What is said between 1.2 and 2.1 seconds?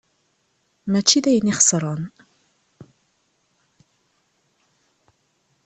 d ayen ixesren.